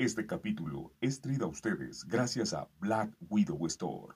Este 0.00 0.26
capítulo 0.26 0.94
es 1.02 1.20
traído 1.20 1.44
a 1.44 1.48
ustedes 1.50 2.06
gracias 2.08 2.54
a 2.54 2.66
Black 2.78 3.10
Widow 3.28 3.66
Store. 3.66 4.14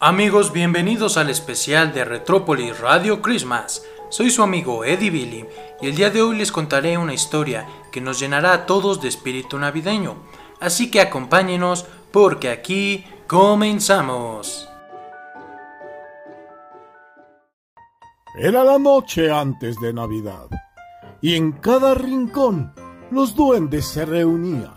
Amigos, 0.00 0.54
bienvenidos 0.54 1.18
al 1.18 1.28
especial 1.28 1.92
de 1.92 2.06
Retrópolis 2.06 2.80
Radio 2.80 3.20
Christmas. 3.20 3.84
Soy 4.08 4.30
su 4.30 4.42
amigo 4.42 4.86
Eddie 4.86 5.10
Billy 5.10 5.44
y 5.82 5.88
el 5.88 5.96
día 5.96 6.08
de 6.08 6.22
hoy 6.22 6.38
les 6.38 6.50
contaré 6.50 6.96
una 6.96 7.12
historia 7.12 7.68
que 7.92 8.00
nos 8.00 8.18
llenará 8.18 8.54
a 8.54 8.64
todos 8.64 9.02
de 9.02 9.08
espíritu 9.08 9.58
navideño. 9.58 10.16
Así 10.60 10.90
que 10.90 11.02
acompáñenos 11.02 11.84
porque 12.10 12.48
aquí 12.48 13.04
comenzamos. 13.26 14.66
Era 18.38 18.64
la 18.64 18.78
noche 18.78 19.30
antes 19.30 19.78
de 19.78 19.92
Navidad 19.92 20.48
y 21.20 21.34
en 21.34 21.52
cada 21.52 21.92
rincón 21.92 22.72
los 23.10 23.34
duendes 23.34 23.86
se 23.86 24.04
reunían. 24.04 24.74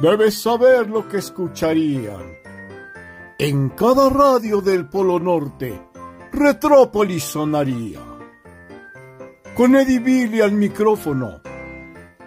Debes 0.00 0.40
saber 0.40 0.88
lo 0.88 1.08
que 1.08 1.18
escucharían. 1.18 2.36
En 3.38 3.70
cada 3.70 4.08
radio 4.08 4.60
del 4.60 4.88
Polo 4.88 5.18
Norte, 5.18 5.80
Retrópolis 6.32 7.24
sonaría. 7.24 8.00
Con 9.54 9.76
Eddie 9.76 9.98
Billy 9.98 10.40
al 10.40 10.52
micrófono, 10.52 11.40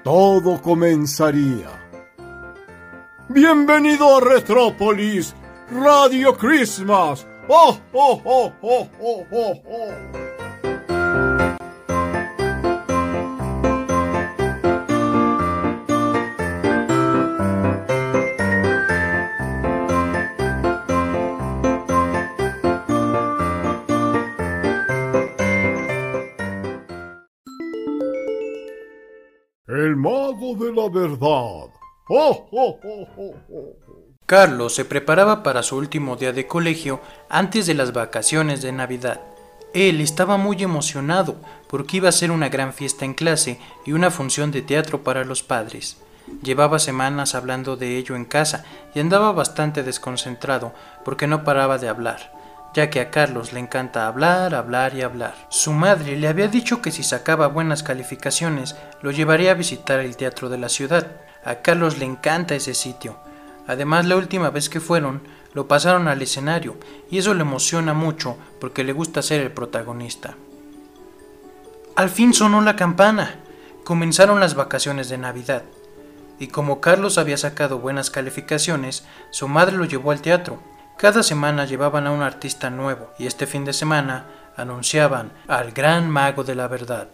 todo 0.03 0.61
comenzaría. 0.61 1.81
Bienvenido 3.29 4.17
a 4.17 4.21
Retrópolis, 4.21 5.33
Radio 5.71 6.37
Christmas. 6.37 7.25
¡Oh, 7.47 7.77
oh, 7.93 8.21
oh, 8.23 8.53
oh, 8.61 8.87
oh, 9.01 9.25
oh, 9.31 9.61
oh! 9.67 10.24
De 30.05 30.71
la 30.71 30.89
verdad. 30.89 31.69
¡Oh, 32.07 32.47
oh, 32.51 32.79
oh, 32.83 33.07
oh, 33.17 33.35
oh! 33.51 33.75
Carlos 34.27 34.75
se 34.75 34.85
preparaba 34.85 35.41
para 35.41 35.63
su 35.63 35.75
último 35.77 36.15
día 36.15 36.31
de 36.31 36.45
colegio 36.47 37.01
antes 37.29 37.65
de 37.65 37.73
las 37.73 37.93
vacaciones 37.93 38.61
de 38.61 38.71
Navidad. 38.71 39.21
Él 39.73 40.01
estaba 40.01 40.37
muy 40.37 40.61
emocionado 40.61 41.35
porque 41.67 41.97
iba 41.97 42.09
a 42.09 42.11
ser 42.11 42.31
una 42.31 42.49
gran 42.49 42.73
fiesta 42.73 43.05
en 43.05 43.13
clase 43.13 43.59
y 43.85 43.93
una 43.93 44.11
función 44.11 44.51
de 44.51 44.61
teatro 44.61 45.03
para 45.03 45.25
los 45.25 45.43
padres. 45.43 45.97
Llevaba 46.43 46.79
semanas 46.79 47.35
hablando 47.35 47.75
de 47.75 47.97
ello 47.97 48.15
en 48.15 48.25
casa 48.25 48.63
y 48.93 48.99
andaba 48.99 49.31
bastante 49.31 49.83
desconcentrado 49.83 50.73
porque 51.03 51.27
no 51.27 51.43
paraba 51.43 51.77
de 51.77 51.87
hablar, 51.87 52.31
ya 52.75 52.89
que 52.89 52.99
a 52.99 53.09
Carlos 53.09 53.53
le 53.53 53.61
encanta 53.61 54.05
hablar, 54.05 54.53
hablar 54.53 54.93
y 54.95 55.01
hablar. 55.01 55.33
Su 55.47 55.71
madre 55.71 56.17
le 56.17 56.27
había 56.27 56.49
dicho 56.49 56.81
que 56.81 56.91
si 56.91 57.03
sacaba 57.03 57.47
buenas 57.47 57.83
calificaciones 57.83 58.75
lo 59.01 59.11
llevaría 59.11 59.51
a 59.51 59.55
visitar 59.55 60.01
el 60.01 60.17
teatro 60.17 60.49
de 60.49 60.57
la 60.57 60.67
ciudad. 60.67 61.07
A 61.45 61.55
Carlos 61.61 61.97
le 61.97 62.05
encanta 62.05 62.53
ese 62.53 62.73
sitio. 62.73 63.17
Además, 63.65 64.05
la 64.05 64.17
última 64.17 64.49
vez 64.49 64.67
que 64.67 64.81
fueron, 64.81 65.21
lo 65.53 65.69
pasaron 65.69 66.09
al 66.09 66.21
escenario, 66.21 66.75
y 67.09 67.17
eso 67.17 67.33
le 67.33 67.41
emociona 67.41 67.93
mucho 67.93 68.37
porque 68.59 68.83
le 68.83 68.91
gusta 68.91 69.21
ser 69.21 69.39
el 69.39 69.51
protagonista. 69.51 70.35
Al 71.95 72.09
fin 72.09 72.33
sonó 72.33 72.59
la 72.59 72.75
campana. 72.75 73.39
Comenzaron 73.85 74.41
las 74.41 74.53
vacaciones 74.53 75.07
de 75.07 75.17
Navidad. 75.17 75.63
Y 76.39 76.47
como 76.47 76.81
Carlos 76.81 77.17
había 77.17 77.37
sacado 77.37 77.79
buenas 77.79 78.09
calificaciones, 78.09 79.05
su 79.29 79.47
madre 79.47 79.77
lo 79.77 79.85
llevó 79.85 80.11
al 80.11 80.21
teatro. 80.21 80.59
Cada 80.97 81.23
semana 81.23 81.65
llevaban 81.65 82.07
a 82.07 82.11
un 82.11 82.21
artista 82.21 82.69
nuevo, 82.69 83.11
y 83.19 83.27
este 83.27 83.47
fin 83.47 83.65
de 83.65 83.73
semana 83.73 84.27
anunciaban 84.55 85.33
al 85.47 85.71
gran 85.71 86.09
mago 86.09 86.43
de 86.43 86.55
la 86.55 86.69
verdad. 86.69 87.09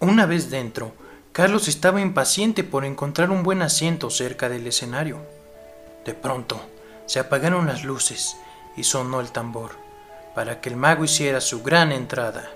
Una 0.00 0.26
vez 0.26 0.50
dentro, 0.50 0.92
Carlos 1.32 1.68
estaba 1.68 2.00
impaciente 2.00 2.64
por 2.64 2.84
encontrar 2.84 3.30
un 3.30 3.44
buen 3.44 3.62
asiento 3.62 4.10
cerca 4.10 4.48
del 4.48 4.66
escenario. 4.66 5.18
De 6.04 6.14
pronto, 6.14 6.60
se 7.06 7.20
apagaron 7.20 7.66
las 7.66 7.84
luces 7.84 8.36
y 8.76 8.84
sonó 8.84 9.20
el 9.20 9.30
tambor, 9.30 9.70
para 10.34 10.60
que 10.60 10.70
el 10.70 10.76
mago 10.76 11.04
hiciera 11.04 11.40
su 11.40 11.62
gran 11.62 11.92
entrada. 11.92 12.50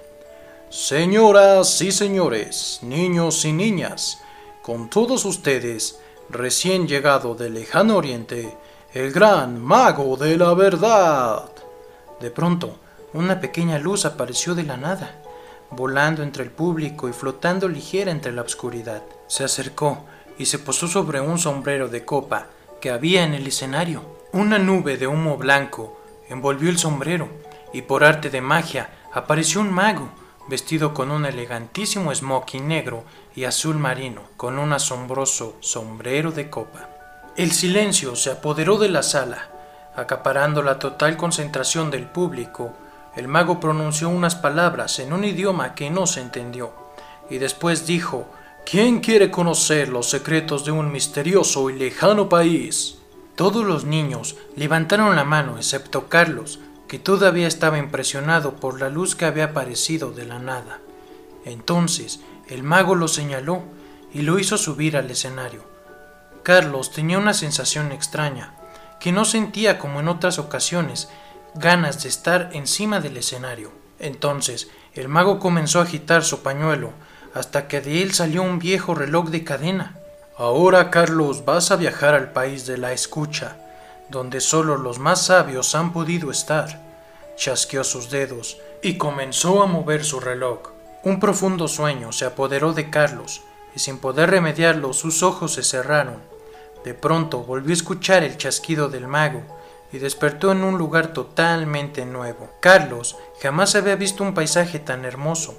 Señoras 0.71 1.81
y 1.81 1.93
señores, 1.93 2.81
niños 2.83 3.45
y 3.45 3.53
niñas, 3.53 4.19
con 4.61 4.91
todos 4.91 5.25
ustedes, 5.25 6.01
recién 6.29 6.89
llegado 6.89 7.35
del 7.35 7.55
lejano 7.55 7.97
oriente, 7.97 8.57
el 8.95 9.13
gran 9.13 9.63
mago 9.63 10.17
de 10.17 10.37
la 10.37 10.55
verdad. 10.55 11.51
De 12.21 12.31
pronto, 12.31 12.77
una 13.13 13.41
pequeña 13.41 13.79
luz 13.79 14.05
apareció 14.05 14.55
de 14.55 14.65
la 14.65 14.77
nada 14.77 15.23
volando 15.71 16.23
entre 16.23 16.43
el 16.43 16.51
público 16.51 17.09
y 17.09 17.13
flotando 17.13 17.69
ligera 17.69 18.11
entre 18.11 18.33
la 18.33 18.43
oscuridad. 18.43 19.03
Se 19.27 19.45
acercó 19.45 20.05
y 20.39 20.47
se 20.47 20.59
posó 20.59 20.89
sobre 20.89 21.21
un 21.21 21.39
sombrero 21.39 21.89
de 21.89 22.05
copa 22.05 22.47
que 22.81 22.91
había 22.91 23.25
en 23.25 23.35
el 23.35 23.47
escenario. 23.47 24.03
Una 24.33 24.59
nube 24.59 24.97
de 24.97 25.07
humo 25.07 25.37
blanco 25.37 26.01
envolvió 26.29 26.71
el 26.71 26.79
sombrero 26.79 27.29
y 27.73 27.83
por 27.83 28.05
arte 28.05 28.31
de 28.31 28.41
magia 28.41 28.91
apareció 29.13 29.61
un 29.61 29.73
mago 29.73 30.09
vestido 30.49 30.95
con 30.95 31.11
un 31.11 31.27
elegantísimo 31.27 32.15
smoking 32.15 32.67
negro 32.69 33.05
y 33.35 33.45
azul 33.45 33.77
marino, 33.77 34.23
con 34.39 34.59
un 34.59 34.73
asombroso 34.73 35.57
sombrero 35.61 36.33
de 36.33 36.49
copa. 36.49 36.98
El 37.39 37.53
silencio 37.53 38.17
se 38.17 38.33
apoderó 38.33 38.79
de 38.79 38.89
la 38.89 39.05
sala, 39.05 39.47
acaparando 39.95 40.61
la 40.61 40.81
total 40.81 41.17
concentración 41.17 41.89
del 41.89 42.05
público 42.05 42.75
el 43.15 43.29
mago 43.29 43.61
pronunció 43.61 44.09
unas 44.09 44.35
palabras 44.35 44.99
en 44.99 45.13
un 45.13 45.23
idioma 45.23 45.77
que 45.77 45.89
no 45.89 46.09
se 46.09 46.21
entendió, 46.21 46.73
y 47.31 47.39
después 47.39 47.87
dijo, 47.87 48.27
¿Quién 48.69 48.99
quiere 48.99 49.31
conocer 49.31 49.89
los 49.89 50.11
secretos 50.11 50.65
de 50.65 50.73
un 50.73 50.91
misterioso 50.91 51.71
y 51.71 51.79
lejano 51.79 52.29
país? 52.29 52.99
Todos 53.37 53.65
los 53.65 53.85
niños 53.85 54.35
levantaron 54.57 55.15
la 55.15 55.23
mano, 55.23 55.59
excepto 55.59 56.09
Carlos, 56.09 56.59
que 56.89 56.99
todavía 56.99 57.47
estaba 57.47 57.79
impresionado 57.79 58.57
por 58.57 58.81
la 58.81 58.89
luz 58.89 59.15
que 59.15 59.27
había 59.27 59.45
aparecido 59.45 60.11
de 60.11 60.25
la 60.25 60.41
nada. 60.41 60.81
Entonces 61.45 62.19
el 62.49 62.65
mago 62.65 62.97
lo 62.97 63.07
señaló 63.07 63.63
y 64.13 64.23
lo 64.23 64.41
hizo 64.41 64.59
subir 64.59 64.97
al 64.97 65.09
escenario. 65.09 65.78
Carlos 66.49 66.93
tenía 66.93 67.19
una 67.19 67.35
sensación 67.35 67.93
extraña, 67.93 68.55
que 69.01 69.13
no 69.13 69.27
sentía 69.27 69.79
como 69.79 70.01
en 70.01 70.09
otras 70.09 70.39
ocasiones, 70.39 71.11
ganas 71.55 72.03
de 72.03 72.09
estar 72.09 72.49
encima 72.55 73.01
del 73.01 73.19
escenario. 73.19 73.71
Entonces 73.99 74.71
el 74.95 75.09
mago 75.09 75.41
comenzó 75.41 75.79
a 75.79 75.83
agitar 75.83 76.25
su 76.25 76.43
pañuelo 76.43 76.93
hasta 77.35 77.69
que 77.69 77.83
de 77.83 78.01
él 78.01 78.15
salió 78.15 78.43
un 78.43 78.59
viejo 78.59 78.95
reloj 78.95 79.29
de 79.29 79.45
cadena. 79.45 79.99
Ahora, 80.39 80.91
Carlos, 80.91 81.45
vas 81.45 81.71
a 81.71 81.77
viajar 81.77 82.15
al 82.15 82.33
país 82.33 82.65
de 82.65 82.79
la 82.79 82.95
escucha, 82.95 83.59
donde 84.09 84.41
solo 84.41 84.79
los 84.79 84.99
más 84.99 85.27
sabios 85.27 85.75
han 85.75 85.93
podido 85.93 86.31
estar. 86.31 86.81
Chasqueó 87.37 87.85
sus 87.85 88.09
dedos 88.09 88.57
y 88.83 88.97
comenzó 88.97 89.63
a 89.63 89.67
mover 89.67 90.03
su 90.03 90.19
reloj. 90.19 90.61
Un 91.03 91.21
profundo 91.21 91.69
sueño 91.69 92.11
se 92.13 92.25
apoderó 92.25 92.73
de 92.73 92.89
Carlos, 92.89 93.43
y 93.77 93.81
sin 93.81 93.99
poder 93.99 94.31
remediarlo 94.31 94.95
sus 94.95 95.23
ojos 95.23 95.53
se 95.53 95.63
cerraron. 95.63 96.38
De 96.85 96.95
pronto 96.95 97.43
volvió 97.43 97.71
a 97.71 97.75
escuchar 97.75 98.23
el 98.23 98.37
chasquido 98.37 98.89
del 98.89 99.07
mago, 99.07 99.43
y 99.93 99.99
despertó 99.99 100.53
en 100.53 100.65
un 100.65 100.77
lugar 100.79 101.13
totalmente 101.13 102.05
nuevo. 102.05 102.51
Carlos 102.61 103.17
jamás 103.41 103.75
había 103.75 103.97
visto 103.97 104.23
un 104.23 104.35
paisaje 104.35 104.79
tan 104.79 105.05
hermoso, 105.05 105.59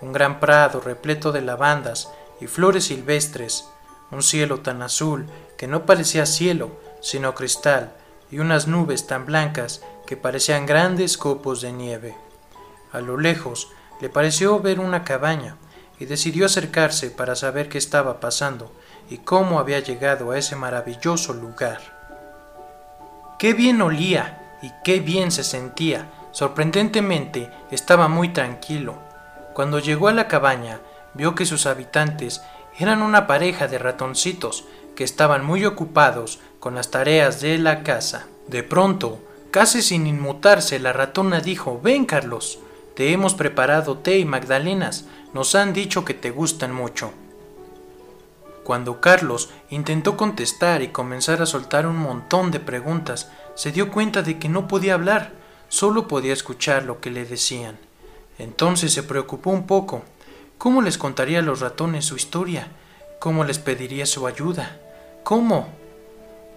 un 0.00 0.12
gran 0.12 0.40
prado 0.40 0.80
repleto 0.80 1.32
de 1.32 1.40
lavandas 1.40 2.10
y 2.40 2.46
flores 2.46 2.84
silvestres, 2.84 3.68
un 4.10 4.22
cielo 4.22 4.60
tan 4.60 4.82
azul 4.82 5.26
que 5.56 5.66
no 5.66 5.86
parecía 5.86 6.26
cielo, 6.26 6.70
sino 7.00 7.34
cristal, 7.34 7.92
y 8.30 8.38
unas 8.38 8.66
nubes 8.66 9.06
tan 9.06 9.26
blancas 9.26 9.82
que 10.06 10.16
parecían 10.16 10.66
grandes 10.66 11.16
copos 11.16 11.60
de 11.60 11.72
nieve. 11.72 12.16
A 12.92 13.00
lo 13.00 13.18
lejos 13.18 13.68
le 14.00 14.08
pareció 14.08 14.60
ver 14.60 14.80
una 14.80 15.04
cabaña, 15.04 15.56
y 15.98 16.06
decidió 16.06 16.46
acercarse 16.46 17.10
para 17.10 17.36
saber 17.36 17.68
qué 17.68 17.76
estaba 17.76 18.20
pasando 18.20 18.72
y 19.10 19.18
cómo 19.18 19.58
había 19.58 19.80
llegado 19.80 20.30
a 20.30 20.38
ese 20.38 20.56
maravilloso 20.56 21.34
lugar. 21.34 21.80
Qué 23.38 23.52
bien 23.52 23.82
olía 23.82 24.58
y 24.62 24.70
qué 24.84 25.00
bien 25.00 25.32
se 25.32 25.44
sentía. 25.44 26.06
Sorprendentemente 26.30 27.50
estaba 27.70 28.06
muy 28.06 28.28
tranquilo. 28.28 28.98
Cuando 29.52 29.80
llegó 29.80 30.08
a 30.08 30.12
la 30.12 30.28
cabaña, 30.28 30.80
vio 31.14 31.34
que 31.34 31.44
sus 31.44 31.66
habitantes 31.66 32.40
eran 32.78 33.02
una 33.02 33.26
pareja 33.26 33.66
de 33.66 33.78
ratoncitos 33.78 34.64
que 34.94 35.04
estaban 35.04 35.44
muy 35.44 35.64
ocupados 35.64 36.38
con 36.60 36.76
las 36.76 36.90
tareas 36.90 37.40
de 37.40 37.58
la 37.58 37.82
casa. 37.82 38.26
De 38.46 38.62
pronto, 38.62 39.18
casi 39.50 39.82
sin 39.82 40.06
inmutarse, 40.06 40.78
la 40.78 40.92
ratona 40.92 41.40
dijo 41.40 41.80
Ven, 41.82 42.04
Carlos, 42.04 42.60
te 42.94 43.12
hemos 43.12 43.34
preparado 43.34 43.98
té 43.98 44.18
y 44.18 44.24
magdalenas. 44.24 45.06
Nos 45.34 45.54
han 45.54 45.72
dicho 45.72 46.04
que 46.04 46.14
te 46.14 46.30
gustan 46.30 46.72
mucho. 46.72 47.12
Cuando 48.70 49.00
Carlos 49.00 49.50
intentó 49.68 50.16
contestar 50.16 50.80
y 50.80 50.90
comenzar 50.90 51.42
a 51.42 51.46
soltar 51.46 51.88
un 51.88 51.96
montón 51.96 52.52
de 52.52 52.60
preguntas, 52.60 53.28
se 53.56 53.72
dio 53.72 53.90
cuenta 53.90 54.22
de 54.22 54.38
que 54.38 54.48
no 54.48 54.68
podía 54.68 54.94
hablar, 54.94 55.32
solo 55.68 56.06
podía 56.06 56.32
escuchar 56.32 56.84
lo 56.84 57.00
que 57.00 57.10
le 57.10 57.24
decían. 57.24 57.80
Entonces 58.38 58.92
se 58.92 59.02
preocupó 59.02 59.50
un 59.50 59.66
poco. 59.66 60.04
¿Cómo 60.56 60.82
les 60.82 60.98
contaría 60.98 61.40
a 61.40 61.42
los 61.42 61.58
ratones 61.58 62.04
su 62.04 62.14
historia? 62.14 62.68
¿Cómo 63.18 63.42
les 63.42 63.58
pediría 63.58 64.06
su 64.06 64.24
ayuda? 64.28 64.76
¿Cómo? 65.24 65.70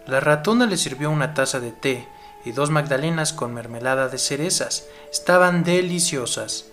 La 0.06 0.20
ratona 0.20 0.68
le 0.68 0.78
sirvió 0.78 1.10
una 1.10 1.34
taza 1.34 1.60
de 1.60 1.72
té 1.72 2.08
y 2.46 2.52
dos 2.52 2.70
magdalenas 2.70 3.34
con 3.34 3.56
mermelada 3.56 4.08
de 4.08 4.20
cerezas. 4.20 4.86
Estaban 5.12 5.64
deliciosas. 5.64 6.66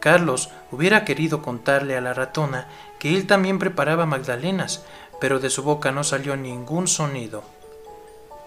Carlos 0.00 0.50
hubiera 0.70 1.06
querido 1.06 1.40
contarle 1.40 1.96
a 1.96 2.02
la 2.02 2.12
ratona 2.12 2.68
que 3.02 3.16
él 3.16 3.26
también 3.26 3.58
preparaba 3.58 4.06
magdalenas, 4.06 4.82
pero 5.20 5.40
de 5.40 5.50
su 5.50 5.64
boca 5.64 5.90
no 5.90 6.04
salió 6.04 6.36
ningún 6.36 6.86
sonido. 6.86 7.42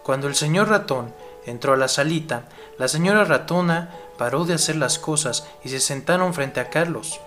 Cuando 0.02 0.30
el 0.30 0.36
señor 0.38 0.70
ratón 0.70 1.14
entró 1.46 1.74
a 1.74 1.76
la 1.76 1.90
salita, 1.90 2.46
la 2.78 2.88
señora 2.88 3.26
ratona 3.26 3.94
paró 4.18 4.46
de 4.46 4.54
hacer 4.54 4.78
las 4.78 4.98
cosas 4.98 5.46
y 5.66 5.68
se 5.68 5.82
sentaron 5.82 6.34
frente 6.34 6.62
a 6.62 6.70
Carlos. 6.70 7.20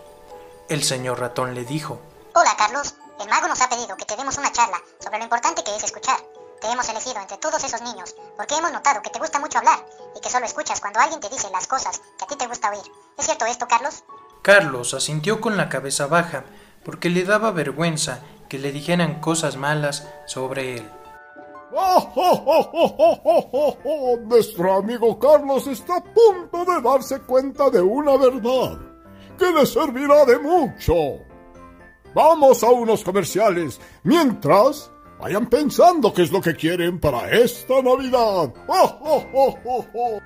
El 0.70 0.82
señor 0.82 1.20
ratón 1.20 1.54
le 1.54 1.66
dijo, 1.66 2.00
Hola 2.34 2.56
Carlos, 2.56 2.94
el 3.20 3.28
mago 3.28 3.46
nos 3.46 3.60
ha 3.60 3.68
pedido 3.68 3.94
que 3.98 4.06
te 4.06 4.16
demos 4.16 4.38
una 4.38 4.50
charla 4.50 4.80
sobre 4.98 5.18
lo 5.18 5.24
importante 5.24 5.62
que 5.62 5.76
es 5.76 5.84
escuchar. 5.84 6.18
Te 6.62 6.68
hemos 6.68 6.88
elegido 6.88 7.20
entre 7.20 7.36
todos 7.36 7.62
esos 7.62 7.82
niños 7.82 8.16
porque 8.38 8.56
hemos 8.56 8.72
notado 8.72 9.02
que 9.02 9.10
te 9.10 9.18
gusta 9.18 9.38
mucho 9.38 9.58
hablar 9.58 9.84
y 10.16 10.20
que 10.22 10.30
solo 10.30 10.46
escuchas 10.46 10.80
cuando 10.80 10.98
alguien 10.98 11.20
te 11.20 11.28
dice 11.28 11.50
las 11.52 11.66
cosas 11.66 12.00
que 12.16 12.24
a 12.24 12.26
ti 12.26 12.36
te 12.36 12.46
gusta 12.46 12.70
oír. 12.70 12.90
¿Es 13.18 13.26
cierto 13.26 13.44
esto, 13.44 13.68
Carlos? 13.68 14.02
Carlos 14.40 14.94
asintió 14.94 15.42
con 15.42 15.58
la 15.58 15.68
cabeza 15.68 16.06
baja 16.06 16.44
porque 16.88 17.10
le 17.10 17.24
daba 17.24 17.50
vergüenza 17.50 18.22
que 18.48 18.58
le 18.58 18.72
dijeran 18.72 19.20
cosas 19.20 19.58
malas 19.58 20.08
sobre 20.24 20.76
él. 20.76 20.90
¡Oh, 21.70 22.12
oh, 22.16 22.42
oh, 22.46 22.70
oh, 22.72 22.96
oh, 22.98 23.20
oh, 23.24 23.48
oh, 23.52 23.78
oh! 23.84 24.16
Nuestro 24.24 24.72
amigo 24.72 25.18
Carlos 25.18 25.66
está 25.66 25.98
a 25.98 26.02
punto 26.02 26.64
de 26.64 26.80
darse 26.80 27.20
cuenta 27.20 27.68
de 27.68 27.82
una 27.82 28.16
verdad 28.16 28.78
que 29.36 29.52
le 29.52 29.66
servirá 29.66 30.24
de 30.24 30.38
mucho. 30.38 30.94
Vamos 32.14 32.64
a 32.64 32.70
unos 32.70 33.04
comerciales. 33.04 33.78
Mientras, 34.04 34.90
vayan 35.20 35.44
pensando 35.44 36.14
qué 36.14 36.22
es 36.22 36.32
lo 36.32 36.40
que 36.40 36.56
quieren 36.56 36.98
para 36.98 37.30
esta 37.30 37.82
Navidad. 37.82 38.50
¡Oh, 38.66 38.98
oh, 39.02 39.26
oh, 39.34 39.58
oh, 39.62 39.86
oh! 39.92 40.18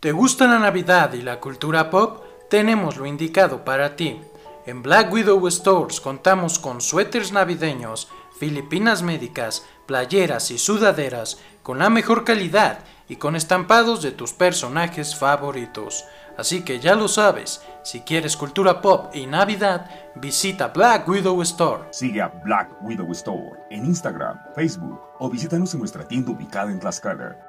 ¿Te 0.00 0.10
gusta 0.10 0.48
la 0.48 0.58
Navidad 0.58 1.12
y 1.12 1.22
la 1.22 1.38
cultura 1.38 1.88
pop? 1.88 2.27
Tenemos 2.48 2.96
lo 2.96 3.04
indicado 3.04 3.64
para 3.64 3.94
ti. 3.94 4.20
En 4.64 4.82
Black 4.82 5.12
Widow 5.12 5.46
Stores 5.50 6.00
contamos 6.00 6.58
con 6.58 6.80
suéteres 6.80 7.30
navideños, 7.30 8.08
filipinas 8.38 9.02
médicas, 9.02 9.66
playeras 9.86 10.50
y 10.50 10.58
sudaderas 10.58 11.38
con 11.62 11.78
la 11.78 11.90
mejor 11.90 12.24
calidad 12.24 12.80
y 13.06 13.16
con 13.16 13.36
estampados 13.36 14.02
de 14.02 14.12
tus 14.12 14.32
personajes 14.32 15.14
favoritos. 15.14 16.06
Así 16.38 16.62
que 16.62 16.80
ya 16.80 16.94
lo 16.94 17.08
sabes, 17.08 17.60
si 17.82 18.00
quieres 18.00 18.36
cultura 18.36 18.80
pop 18.80 19.14
y 19.14 19.26
Navidad, 19.26 19.90
visita 20.14 20.68
Black 20.68 21.06
Widow 21.08 21.42
Store. 21.42 21.84
Sigue 21.90 22.22
a 22.22 22.28
Black 22.28 22.70
Widow 22.82 23.10
Store 23.12 23.58
en 23.70 23.84
Instagram, 23.84 24.38
Facebook 24.54 25.00
o 25.18 25.28
visítanos 25.28 25.74
en 25.74 25.80
nuestra 25.80 26.06
tienda 26.06 26.30
ubicada 26.30 26.70
en 26.70 26.80
Tlaxcala. 26.80 27.47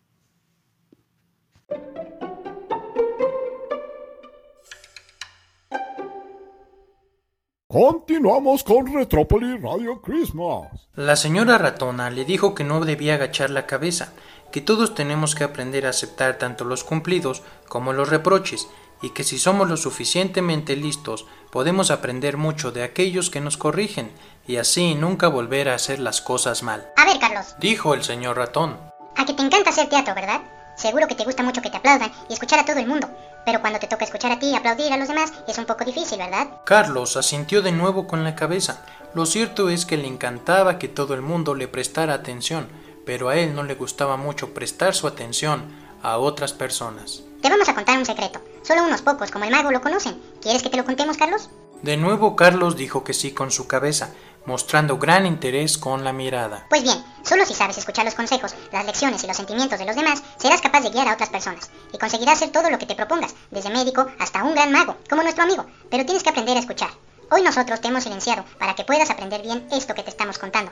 Continuamos 7.78 8.64
con 8.64 8.90
Retrópolis 8.90 9.60
Radio 9.60 10.00
Christmas. 10.00 10.88
La 10.94 11.14
señora 11.14 11.58
ratona 11.58 12.08
le 12.08 12.24
dijo 12.24 12.54
que 12.54 12.64
no 12.64 12.82
debía 12.82 13.16
agachar 13.16 13.50
la 13.50 13.66
cabeza, 13.66 14.14
que 14.50 14.62
todos 14.62 14.94
tenemos 14.94 15.34
que 15.34 15.44
aprender 15.44 15.84
a 15.84 15.90
aceptar 15.90 16.38
tanto 16.38 16.64
los 16.64 16.84
cumplidos 16.84 17.42
como 17.68 17.92
los 17.92 18.08
reproches, 18.08 18.66
y 19.02 19.10
que 19.10 19.24
si 19.24 19.38
somos 19.38 19.68
lo 19.68 19.76
suficientemente 19.76 20.74
listos 20.74 21.26
podemos 21.52 21.90
aprender 21.90 22.38
mucho 22.38 22.72
de 22.72 22.82
aquellos 22.82 23.28
que 23.28 23.42
nos 23.42 23.58
corrigen, 23.58 24.10
y 24.46 24.56
así 24.56 24.94
nunca 24.94 25.28
volver 25.28 25.68
a 25.68 25.74
hacer 25.74 25.98
las 25.98 26.22
cosas 26.22 26.62
mal. 26.62 26.88
A 26.96 27.04
ver, 27.04 27.18
Carlos, 27.18 27.56
Dijo 27.60 27.92
el 27.92 28.04
señor 28.04 28.38
ratón. 28.38 28.80
a 29.16 29.26
que 29.26 29.34
te 29.34 29.42
encanta 29.42 29.68
hacer 29.68 29.90
teatro, 29.90 30.14
¿verdad? 30.14 30.40
Seguro 30.76 31.08
que 31.08 31.14
te 31.14 31.24
gusta 31.24 31.42
mucho 31.42 31.62
que 31.62 31.70
te 31.70 31.78
aplaudan 31.78 32.12
y 32.28 32.34
escuchar 32.34 32.58
a 32.58 32.64
todo 32.64 32.78
el 32.78 32.86
mundo. 32.86 33.08
Pero 33.44 33.60
cuando 33.60 33.78
te 33.78 33.86
toca 33.86 34.04
escuchar 34.04 34.32
a 34.32 34.38
ti 34.38 34.50
y 34.50 34.54
aplaudir 34.54 34.92
a 34.92 34.96
los 34.96 35.08
demás, 35.08 35.32
es 35.48 35.56
un 35.58 35.64
poco 35.64 35.84
difícil, 35.84 36.18
¿verdad? 36.18 36.48
Carlos 36.64 37.16
asintió 37.16 37.62
de 37.62 37.72
nuevo 37.72 38.06
con 38.06 38.24
la 38.24 38.34
cabeza. 38.34 38.84
Lo 39.14 39.24
cierto 39.24 39.70
es 39.70 39.86
que 39.86 39.96
le 39.96 40.06
encantaba 40.06 40.78
que 40.78 40.88
todo 40.88 41.14
el 41.14 41.22
mundo 41.22 41.54
le 41.54 41.68
prestara 41.68 42.14
atención, 42.14 42.68
pero 43.06 43.28
a 43.28 43.36
él 43.36 43.54
no 43.54 43.62
le 43.62 43.74
gustaba 43.74 44.16
mucho 44.16 44.52
prestar 44.52 44.94
su 44.94 45.06
atención 45.06 45.64
a 46.02 46.18
otras 46.18 46.52
personas. 46.52 47.22
Te 47.40 47.48
vamos 47.48 47.68
a 47.68 47.74
contar 47.74 47.98
un 47.98 48.04
secreto. 48.04 48.40
Solo 48.62 48.84
unos 48.84 49.02
pocos, 49.02 49.30
como 49.30 49.44
el 49.44 49.50
mago, 49.50 49.70
lo 49.70 49.80
conocen. 49.80 50.20
¿Quieres 50.42 50.62
que 50.62 50.70
te 50.70 50.76
lo 50.76 50.84
contemos, 50.84 51.16
Carlos? 51.16 51.48
De 51.82 51.96
nuevo 51.96 52.36
Carlos 52.36 52.76
dijo 52.76 53.04
que 53.04 53.12
sí 53.12 53.32
con 53.32 53.50
su 53.50 53.68
cabeza, 53.68 54.12
mostrando 54.46 54.98
gran 54.98 55.26
interés 55.26 55.76
con 55.76 56.04
la 56.04 56.12
mirada. 56.12 56.66
Pues 56.68 56.82
bien, 56.82 57.04
solo 57.22 57.44
si 57.44 57.54
sabes 57.54 57.78
escuchar 57.78 58.04
los 58.04 58.14
consejos, 58.14 58.54
las 58.72 58.86
lecciones 58.86 59.22
y 59.22 59.26
los 59.26 59.36
sentimientos 59.36 59.78
de 59.78 59.84
los 59.84 59.96
demás, 59.96 60.22
serás 60.38 60.60
capaz 60.60 60.80
de 60.80 60.90
guiar 60.90 61.08
a 61.08 61.14
otras 61.14 61.30
personas 61.30 61.70
y 61.92 61.98
conseguirás 61.98 62.36
hacer 62.36 62.50
todo 62.50 62.70
lo 62.70 62.78
que 62.78 62.86
te 62.86 62.94
propongas, 62.94 63.34
desde 63.50 63.70
médico 63.70 64.06
hasta 64.18 64.44
un 64.44 64.54
gran 64.54 64.72
mago, 64.72 64.96
como 65.10 65.22
nuestro 65.22 65.44
amigo. 65.44 65.66
Pero 65.90 66.04
tienes 66.04 66.22
que 66.22 66.30
aprender 66.30 66.56
a 66.56 66.60
escuchar. 66.60 66.90
Hoy 67.30 67.42
nosotros 67.42 67.80
te 67.80 67.88
hemos 67.88 68.04
silenciado 68.04 68.44
para 68.58 68.74
que 68.74 68.84
puedas 68.84 69.10
aprender 69.10 69.42
bien 69.42 69.66
esto 69.72 69.94
que 69.94 70.02
te 70.02 70.10
estamos 70.10 70.38
contando. 70.38 70.70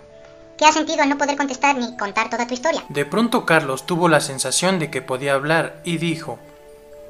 ¿Qué 0.56 0.64
has 0.64 0.74
sentido 0.74 1.02
al 1.02 1.08
no 1.08 1.18
poder 1.18 1.36
contestar 1.36 1.76
ni 1.76 1.96
contar 1.96 2.30
toda 2.30 2.46
tu 2.46 2.54
historia? 2.54 2.84
De 2.88 3.04
pronto 3.04 3.44
Carlos 3.44 3.86
tuvo 3.86 4.08
la 4.08 4.20
sensación 4.20 4.78
de 4.78 4.88
que 4.88 5.02
podía 5.02 5.34
hablar 5.34 5.80
y 5.84 5.98
dijo, 5.98 6.38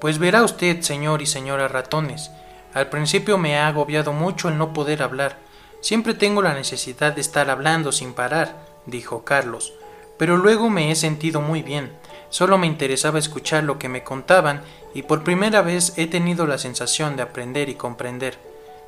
Pues 0.00 0.18
verá 0.18 0.42
usted, 0.42 0.80
señor 0.80 1.20
y 1.20 1.26
señora 1.26 1.68
ratones, 1.68 2.30
al 2.72 2.88
principio 2.88 3.36
me 3.38 3.58
ha 3.58 3.68
agobiado 3.68 4.12
mucho 4.12 4.48
el 4.48 4.56
no 4.56 4.72
poder 4.72 5.02
hablar. 5.02 5.36
Siempre 5.84 6.14
tengo 6.14 6.40
la 6.40 6.54
necesidad 6.54 7.12
de 7.12 7.20
estar 7.20 7.50
hablando 7.50 7.92
sin 7.92 8.14
parar, 8.14 8.56
dijo 8.86 9.22
Carlos, 9.22 9.74
pero 10.16 10.38
luego 10.38 10.70
me 10.70 10.90
he 10.90 10.96
sentido 10.96 11.42
muy 11.42 11.60
bien. 11.60 11.94
Solo 12.30 12.56
me 12.56 12.66
interesaba 12.66 13.18
escuchar 13.18 13.64
lo 13.64 13.78
que 13.78 13.90
me 13.90 14.02
contaban 14.02 14.62
y 14.94 15.02
por 15.02 15.24
primera 15.24 15.60
vez 15.60 15.92
he 15.98 16.06
tenido 16.06 16.46
la 16.46 16.56
sensación 16.56 17.16
de 17.16 17.22
aprender 17.22 17.68
y 17.68 17.74
comprender. 17.74 18.38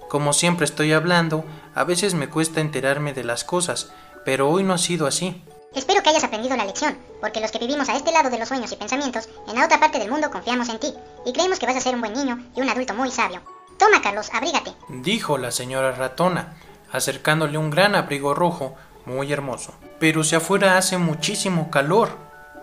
Como 0.09 0.33
siempre 0.33 0.65
estoy 0.65 0.95
hablando, 0.95 1.45
a 1.75 1.85
veces 1.85 2.15
me 2.15 2.31
cuesta 2.31 2.63
enterarme 2.63 3.13
de 3.13 3.25
las 3.25 3.45
cosas, 3.45 3.93
pero 4.25 4.49
hoy 4.49 4.63
no 4.63 4.73
ha 4.73 4.79
sido 4.79 5.07
así. 5.07 5.43
Espero 5.75 6.03
que 6.03 6.09
hayas 6.09 6.25
aprendido 6.25 6.57
la 6.57 6.65
lección, 6.65 6.97
porque 7.21 7.43
los 7.43 7.51
que 7.51 7.59
vivimos 7.59 7.91
a 7.91 7.97
este 7.97 8.11
lado 8.11 8.31
de 8.31 8.39
los 8.39 8.49
sueños 8.49 8.73
y 8.73 8.77
pensamientos, 8.77 9.29
en 9.47 9.55
la 9.55 9.67
otra 9.67 9.79
parte 9.79 9.99
del 9.99 10.11
mundo 10.11 10.31
confiamos 10.31 10.71
en 10.71 10.81
ti, 10.81 10.95
y 11.27 11.35
creemos 11.35 11.59
que 11.59 11.67
vas 11.67 11.77
a 11.77 11.81
ser 11.83 11.95
un 11.95 12.01
buen 12.01 12.15
niño 12.15 12.43
y 12.57 12.63
un 12.63 12.71
adulto 12.71 12.95
muy 12.95 13.11
sabio. 13.11 13.43
Toma, 13.79 14.01
Carlos, 14.01 14.31
abrígate. 14.33 14.73
dijo 14.89 15.37
la 15.37 15.51
señora 15.51 15.93
ratona, 15.93 16.57
acercándole 16.93 17.59
un 17.59 17.71
gran 17.71 17.95
abrigo 17.95 18.35
rojo 18.35 18.75
muy 19.05 19.33
hermoso. 19.33 19.75
Pero 19.99 20.25
si 20.25 20.35
afuera 20.35 20.77
hace 20.77 20.99
muchísimo 20.99 21.71
calor, 21.71 22.11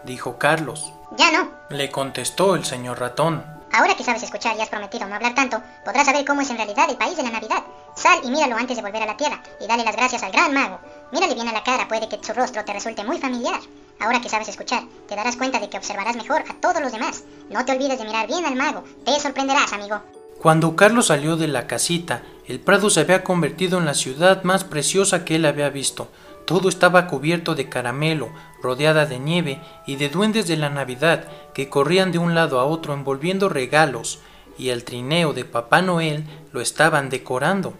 dijo 0.03 0.37
Carlos. 0.37 0.93
Ya 1.17 1.31
no. 1.31 1.49
Le 1.69 1.89
contestó 1.89 2.55
el 2.55 2.65
señor 2.65 2.99
ratón. 2.99 3.43
Ahora 3.71 3.95
que 3.95 4.03
sabes 4.03 4.21
escuchar 4.21 4.55
y 4.55 4.61
has 4.61 4.69
prometido 4.69 5.07
no 5.07 5.15
hablar 5.15 5.33
tanto, 5.33 5.59
podrás 5.83 6.05
saber 6.05 6.25
cómo 6.25 6.41
es 6.41 6.49
en 6.51 6.57
realidad 6.57 6.87
el 6.89 6.97
país 6.97 7.17
de 7.17 7.23
la 7.23 7.31
Navidad. 7.31 7.63
Sal 7.95 8.19
y 8.23 8.29
míralo 8.29 8.55
antes 8.55 8.75
de 8.75 8.83
volver 8.83 9.01
a 9.01 9.07
la 9.07 9.17
Tierra, 9.17 9.41
y 9.59 9.65
dale 9.65 9.83
las 9.83 9.95
gracias 9.95 10.21
al 10.21 10.31
gran 10.31 10.53
mago. 10.53 10.79
Mírale 11.11 11.33
bien 11.33 11.47
a 11.47 11.53
la 11.53 11.63
cara, 11.63 11.87
puede 11.87 12.07
que 12.07 12.19
su 12.21 12.33
rostro 12.33 12.63
te 12.63 12.73
resulte 12.73 13.03
muy 13.03 13.17
familiar. 13.17 13.59
Ahora 13.99 14.21
que 14.21 14.29
sabes 14.29 14.47
escuchar, 14.47 14.83
te 15.07 15.15
darás 15.15 15.37
cuenta 15.37 15.59
de 15.59 15.69
que 15.69 15.77
observarás 15.77 16.15
mejor 16.15 16.43
a 16.49 16.53
todos 16.61 16.81
los 16.81 16.91
demás. 16.91 17.23
No 17.49 17.65
te 17.65 17.71
olvides 17.71 17.97
de 17.97 18.05
mirar 18.05 18.27
bien 18.27 18.45
al 18.45 18.55
mago, 18.55 18.83
te 19.05 19.19
sorprenderás, 19.19 19.73
amigo. 19.73 20.01
Cuando 20.39 20.75
Carlos 20.75 21.07
salió 21.07 21.35
de 21.35 21.47
la 21.47 21.65
casita, 21.65 22.21
el 22.47 22.59
prado 22.59 22.89
se 22.89 22.99
había 22.99 23.23
convertido 23.23 23.79
en 23.79 23.85
la 23.85 23.93
ciudad 23.93 24.43
más 24.43 24.63
preciosa 24.63 25.23
que 25.23 25.35
él 25.35 25.45
había 25.45 25.69
visto. 25.69 26.09
Todo 26.45 26.67
estaba 26.67 27.07
cubierto 27.07 27.55
de 27.55 27.69
caramelo, 27.69 28.29
rodeada 28.61 29.05
de 29.05 29.19
nieve 29.19 29.61
y 29.87 29.95
de 29.95 30.09
duendes 30.09 30.47
de 30.47 30.57
la 30.57 30.69
Navidad 30.69 31.25
que 31.53 31.69
corrían 31.69 32.11
de 32.11 32.17
un 32.17 32.35
lado 32.35 32.59
a 32.59 32.65
otro 32.65 32.93
envolviendo 32.93 33.47
regalos, 33.47 34.19
y 34.57 34.69
el 34.69 34.83
trineo 34.83 35.33
de 35.33 35.45
Papá 35.45 35.81
Noel 35.81 36.25
lo 36.51 36.59
estaban 36.59 37.09
decorando. 37.09 37.73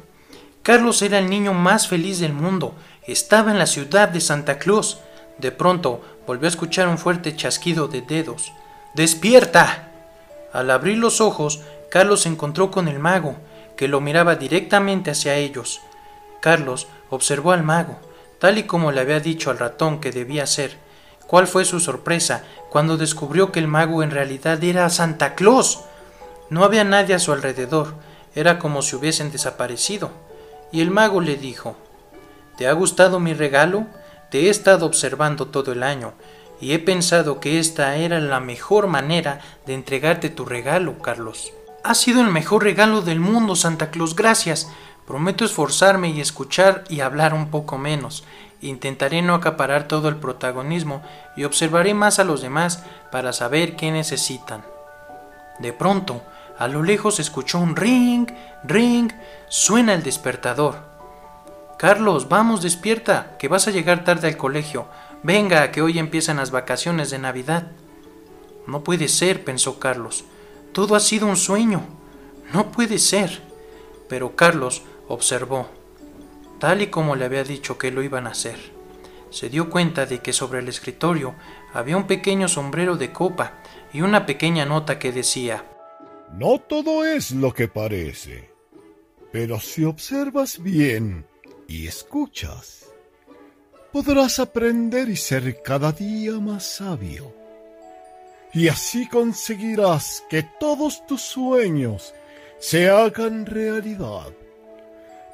Carlos 0.64 1.02
era 1.02 1.20
el 1.20 1.30
niño 1.30 1.54
más 1.54 1.90
feliz 1.90 2.20
del 2.20 2.32
mundo, 2.32 2.74
estaba 3.06 3.52
en 3.52 3.60
la 3.60 3.66
ciudad 3.66 4.08
de 4.08 4.22
Santa 4.22 4.58
Claus. 4.60 5.00
De 5.38 5.52
pronto 5.52 6.02
volvió 6.26 6.48
a 6.48 6.50
escuchar 6.50 6.88
un 6.88 6.98
fuerte 6.98 7.36
chasquido 7.36 7.90
de 7.90 8.02
dedos. 8.02 8.54
¡Despierta! 8.96 9.90
Al 10.54 10.70
abrir 10.70 10.98
los 10.98 11.20
ojos, 11.20 11.62
Carlos 11.92 12.22
se 12.22 12.30
encontró 12.30 12.72
con 12.72 12.88
el 12.88 13.00
mago, 13.00 13.36
que 13.76 13.88
lo 13.88 14.02
miraba 14.02 14.36
directamente 14.36 15.12
hacia 15.12 15.36
ellos. 15.36 15.82
Carlos 16.42 16.88
observó 17.10 17.52
al 17.52 17.64
mago, 17.64 18.00
tal 18.40 18.58
y 18.58 18.64
como 18.64 18.92
le 18.92 19.02
había 19.02 19.20
dicho 19.20 19.50
al 19.50 19.60
ratón 19.60 20.00
que 20.00 20.12
debía 20.12 20.46
ser. 20.46 20.78
¿Cuál 21.28 21.48
fue 21.48 21.66
su 21.66 21.80
sorpresa 21.80 22.44
cuando 22.70 22.98
descubrió 22.98 23.52
que 23.52 23.60
el 23.60 23.68
mago 23.68 24.04
en 24.04 24.12
realidad 24.12 24.64
era 24.64 24.90
Santa 24.90 25.36
Claus? 25.36 25.82
No 26.50 26.64
había 26.64 26.84
nadie 26.84 27.16
a 27.16 27.20
su 27.20 27.32
alrededor, 27.32 27.96
era 28.36 28.60
como 28.60 28.82
si 28.82 28.96
hubiesen 28.96 29.32
desaparecido. 29.32 30.12
Y 30.72 30.82
el 30.82 30.92
mago 30.92 31.22
le 31.22 31.36
dijo, 31.36 31.78
¿Te 32.58 32.68
ha 32.68 32.74
gustado 32.74 33.20
mi 33.20 33.34
regalo? 33.34 33.88
Te 34.30 34.42
he 34.42 34.50
estado 34.50 34.86
observando 34.86 35.48
todo 35.48 35.72
el 35.72 35.84
año, 35.84 36.14
y 36.60 36.74
he 36.74 36.80
pensado 36.80 37.40
que 37.40 37.60
esta 37.60 37.96
era 37.96 38.20
la 38.20 38.40
mejor 38.40 38.88
manera 38.88 39.40
de 39.66 39.74
entregarte 39.74 40.30
tu 40.30 40.46
regalo, 40.46 41.00
Carlos. 41.00 41.54
Ha 41.84 41.96
sido 41.96 42.22
el 42.22 42.30
mejor 42.30 42.64
regalo 42.64 43.02
del 43.02 43.20
mundo, 43.20 43.58
Santa 43.58 43.92
Claus, 43.92 44.16
gracias. 44.16 44.72
Prometo 45.06 45.44
esforzarme 45.44 46.12
y 46.12 46.22
escuchar 46.22 46.86
y 46.88 47.02
hablar 47.02 47.34
un 47.34 47.52
poco 47.52 47.78
menos. 47.78 48.24
Intentaré 48.62 49.22
no 49.22 49.36
acaparar 49.36 49.90
todo 49.90 50.08
el 50.08 50.16
protagonismo 50.16 51.04
y 51.36 51.44
observaré 51.44 51.94
más 51.94 52.20
a 52.20 52.24
los 52.24 52.42
demás 52.42 52.86
para 53.12 53.34
saber 53.34 53.76
qué 53.76 53.92
necesitan. 53.92 54.64
De 55.60 55.74
pronto, 55.74 56.22
a 56.58 56.70
lo 56.70 56.84
lejos 56.84 57.20
escuchó 57.20 57.60
un 57.60 57.76
ring, 57.76 58.32
ring, 58.64 59.12
suena 59.50 59.94
el 59.94 60.04
despertador. 60.04 60.78
Carlos, 61.78 62.30
vamos, 62.30 62.62
despierta, 62.62 63.36
que 63.38 63.50
vas 63.50 63.68
a 63.68 63.72
llegar 63.72 64.06
tarde 64.06 64.30
al 64.30 64.38
colegio. 64.38 64.88
Venga, 65.22 65.70
que 65.72 65.82
hoy 65.82 66.00
empiezan 66.00 66.38
las 66.38 66.52
vacaciones 66.52 67.10
de 67.10 67.20
Navidad. 67.20 67.68
No 68.68 68.86
puede 68.86 69.10
ser, 69.10 69.44
pensó 69.44 69.80
Carlos. 69.80 70.24
Todo 70.74 70.96
ha 70.96 71.00
sido 71.00 71.28
un 71.28 71.38
sueño. 71.38 71.86
No 72.52 72.72
puede 72.72 72.98
ser. 73.00 73.42
Pero 74.10 74.36
Carlos 74.36 74.82
observó, 75.08 75.70
tal 76.60 76.82
y 76.82 76.88
como 76.88 77.16
le 77.16 77.26
había 77.26 77.44
dicho 77.44 77.78
que 77.78 77.92
lo 77.92 78.04
iban 78.04 78.28
a 78.28 78.32
hacer. 78.32 78.58
Se 79.30 79.50
dio 79.50 79.70
cuenta 79.70 80.06
de 80.06 80.20
que 80.20 80.34
sobre 80.34 80.60
el 80.60 80.68
escritorio 80.68 81.36
había 81.74 81.98
un 81.98 82.06
pequeño 82.06 82.48
sombrero 82.48 82.98
de 82.98 83.12
copa 83.12 83.54
y 83.92 84.02
una 84.02 84.26
pequeña 84.26 84.66
nota 84.66 85.00
que 85.00 85.12
decía 85.12 85.66
No 86.34 86.60
todo 86.60 87.06
es 87.06 87.32
lo 87.32 87.54
que 87.54 87.68
parece, 87.68 88.52
pero 89.32 89.60
si 89.60 89.84
observas 89.86 90.62
bien 90.62 91.26
y 91.68 91.88
escuchas, 91.88 92.86
podrás 93.92 94.40
aprender 94.40 95.10
y 95.10 95.16
ser 95.16 95.62
cada 95.64 95.92
día 95.92 96.34
más 96.40 96.76
sabio. 96.76 97.43
Y 98.54 98.68
así 98.68 99.08
conseguirás 99.08 100.24
que 100.30 100.44
todos 100.44 101.06
tus 101.08 101.22
sueños 101.22 102.14
se 102.60 102.90
hagan 102.90 103.46
realidad. 103.46 104.32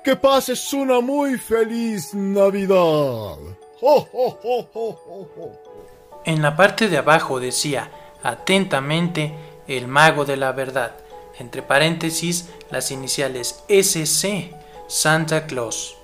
Que 0.03 0.15
pases 0.15 0.71
una 0.73 1.01
muy 1.01 1.37
feliz 1.37 2.13
Navidad. 2.13 3.37
En 6.25 6.41
la 6.41 6.55
parte 6.55 6.87
de 6.87 6.97
abajo 6.97 7.39
decía, 7.39 7.91
atentamente, 8.23 9.33
el 9.67 9.87
mago 9.87 10.25
de 10.25 10.37
la 10.37 10.53
verdad, 10.53 10.95
entre 11.37 11.61
paréntesis 11.61 12.49
las 12.71 12.89
iniciales 12.91 13.63
SC, 13.67 14.55
Santa 14.87 15.45
Claus. 15.45 15.95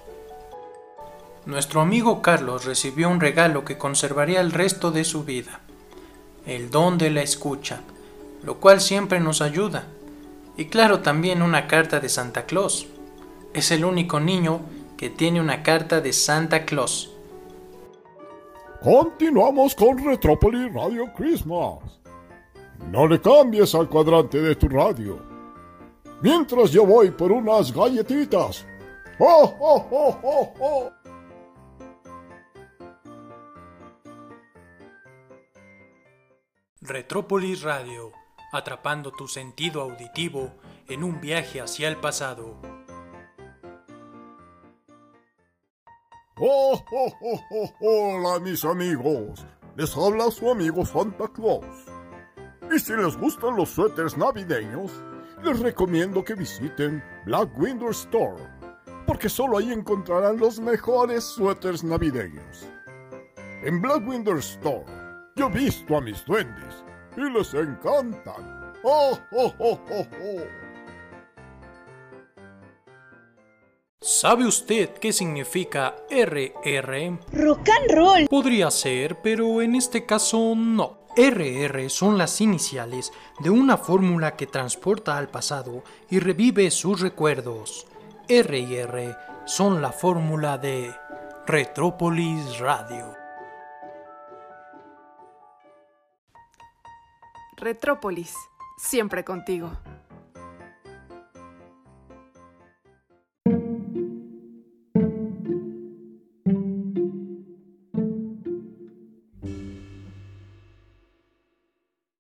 Nuestro 1.45 1.81
amigo 1.81 2.22
Carlos 2.22 2.65
recibió 2.65 3.10
un 3.10 3.19
regalo 3.19 3.65
que 3.65 3.77
conservaría 3.77 4.41
el 4.41 4.51
resto 4.51 4.91
de 4.91 5.03
su 5.03 5.24
vida, 5.24 5.62
el 6.46 6.70
don 6.70 6.98
de 6.98 7.10
la 7.10 7.22
escucha, 7.22 7.82
lo 8.44 8.60
cual 8.60 8.82
siempre 8.82 9.20
nos 9.20 9.42
ayuda, 9.42 9.88
y 10.58 10.66
claro 10.66 11.00
también 11.00 11.42
una 11.42 11.68
carta 11.68 12.00
de 12.00 12.10
Santa 12.10 12.46
Claus. 12.46 12.88
Es 13.54 13.72
el 13.72 13.86
único 13.86 14.20
niño 14.20 14.62
que 14.98 15.10
tiene 15.10 15.42
una 15.42 15.64
carta 15.64 16.02
de 16.02 16.14
Santa 16.14 16.66
Claus. 16.66 17.12
Continuamos 18.82 19.74
con 19.74 19.98
Retrópolis 20.04 20.72
Radio 20.74 21.12
Christmas. 21.14 21.80
No 22.92 23.08
le 23.08 23.20
cambies 23.20 23.74
al 23.74 23.90
cuadrante 23.90 24.40
de 24.40 24.56
tu 24.56 24.70
radio. 24.70 25.20
Mientras 26.22 26.72
yo 26.72 26.86
voy 26.86 27.12
por 27.12 27.32
unas 27.32 27.74
galletitas. 27.74 28.66
¡Oh, 29.20 29.54
oh, 29.60 29.88
oh, 29.92 30.20
oh, 30.24 30.54
oh! 30.60 30.95
Retrópolis 36.88 37.63
Radio, 37.63 38.12
atrapando 38.51 39.12
tu 39.12 39.27
sentido 39.27 39.82
auditivo 39.82 40.54
en 40.88 41.04
un 41.04 41.20
viaje 41.20 41.62
hacia 41.62 41.88
el 41.88 41.98
pasado. 41.98 42.60
¡Oh, 46.38 46.80
oh, 46.92 47.13
oh, 47.22 47.39
oh! 47.51 47.74
Hola, 47.80 48.39
mis 48.39 48.63
amigos. 48.65 49.46
Les 49.75 49.96
habla 49.98 50.30
su 50.30 50.50
amigo 50.50 50.86
Santa 50.86 51.27
Claus. 51.30 51.65
Y 52.74 52.80
si 52.80 52.94
les 52.94 53.18
gustan 53.18 53.56
los 53.56 53.70
suéteres 53.70 54.18
navideños, 54.18 54.92
les 55.44 55.60
recomiendo 55.60 56.24
que 56.24 56.36
visiten 56.36 57.04
Black 57.25 57.50
Window 57.58 57.89
Store, 57.89 58.44
porque 59.06 59.30
solo 59.30 59.58
ahí 59.58 59.72
encontrarán 59.72 60.38
los 60.38 60.60
mejores 60.60 61.24
suéteres 61.24 61.84
navideños. 61.84 62.68
En 63.63 63.82
Black 63.82 64.08
Window 64.08 64.38
Store, 64.38 64.86
yo 65.36 65.48
he 65.48 65.50
visto 65.50 65.98
a 65.98 66.01
mis 66.01 66.24
duendes 66.25 66.84
y 67.18 67.30
les 67.30 67.54
encantan. 67.54 68.74
¡Oh, 68.84 69.18
oh, 69.32 69.54
oh, 69.60 69.80
oh, 69.92 70.08
oh! 70.24 70.44
¿Sabe 74.00 74.46
usted 74.46 74.92
qué 74.94 75.12
significa 75.12 75.96
RR? 76.10 77.20
Rock 77.34 77.70
and 77.70 77.92
roll. 77.92 78.27
Podría 78.30 78.72
ser, 78.72 79.22
pero 79.22 79.62
en 79.62 79.75
este 79.75 80.06
caso 80.06 80.54
no. 80.56 81.00
RR 81.18 81.89
son 81.89 82.18
las 82.18 82.39
iniciales 82.39 83.12
de 83.39 83.50
una 83.50 83.77
fórmula 83.77 84.36
que 84.36 84.48
transporta 84.48 85.18
al 85.18 85.30
pasado 85.30 85.84
y 86.10 86.20
revive 86.20 86.70
sus 86.72 87.01
recuerdos. 87.01 87.88
R 88.27 88.58
y 88.60 88.75
R 88.75 89.15
son 89.46 89.82
la 89.82 89.92
fórmula 89.92 90.58
de 90.58 90.94
Retrópolis 91.48 92.60
Radio. 92.60 93.25
Retrópolis, 97.57 98.33
siempre 98.77 99.24
contigo. 99.24 99.71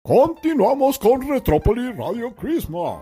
Continuamos 0.01 0.97
con 0.99 1.27
Retrópolis 1.27 1.97
Radio 1.97 2.33
Christmas. 2.33 3.01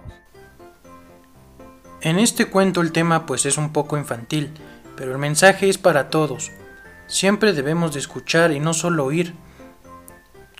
En 2.02 2.18
este 2.18 2.48
cuento 2.48 2.82
el 2.82 2.92
tema 2.92 3.28
pues 3.28 3.46
es 3.46 3.60
un 3.60 3.72
poco 3.72 3.96
infantil, 3.96 4.52
pero 4.98 5.12
el 5.12 5.20
mensaje 5.20 5.70
es 5.70 5.78
para 5.78 6.10
todos. 6.10 6.52
Siempre 7.06 7.54
debemos 7.54 7.94
de 7.94 8.00
escuchar 8.00 8.52
y 8.52 8.60
no 8.60 8.74
solo 8.74 9.06
oír. 9.06 9.36